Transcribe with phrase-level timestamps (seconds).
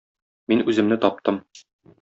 [0.53, 1.41] Мин үземне таптым